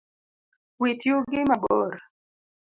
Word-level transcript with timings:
Wit 0.79 0.99
yugi 1.09 1.41
mabor 1.49 1.91